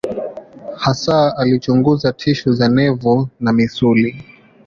Hasa 0.75 1.37
alichunguza 1.37 2.13
tishu 2.13 2.53
za 2.53 2.69
neva 2.69 3.27
na 3.39 3.53
misuli. 3.53 4.25